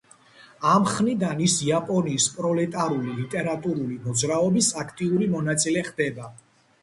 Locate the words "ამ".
0.75-0.85